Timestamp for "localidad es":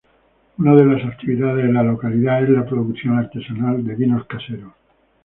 1.83-2.49